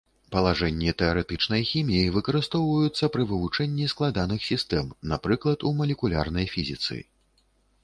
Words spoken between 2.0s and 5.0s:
выкарыстоўваюцца пры вывучэнні складаных сістэм,